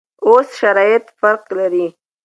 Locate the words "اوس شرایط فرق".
0.25-1.43